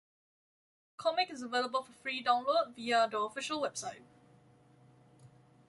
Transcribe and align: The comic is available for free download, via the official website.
The 0.97 1.03
comic 1.03 1.29
is 1.29 1.43
available 1.43 1.83
for 1.83 1.91
free 1.91 2.23
download, 2.23 2.73
via 2.73 3.07
the 3.07 3.19
official 3.19 3.61
website. 3.61 4.01